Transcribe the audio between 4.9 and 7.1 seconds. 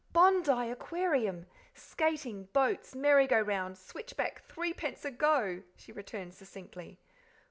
a go!" she returned succinctly.